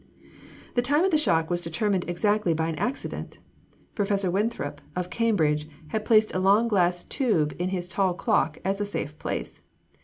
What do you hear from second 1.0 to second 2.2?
of the shock was determined